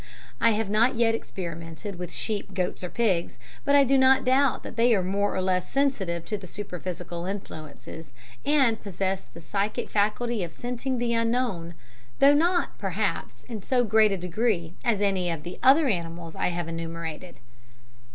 [0.39, 4.63] I have not yet experimented with sheep, goats, or pigs, but I do not doubt
[4.63, 8.11] but that they are more or less sensitive to superphysical influences,
[8.43, 11.75] and possess the psychic faculty of scenting the Unknown
[12.17, 16.47] though not, perhaps, in so great a degree as any of the other animals I
[16.47, 17.35] have enumerated.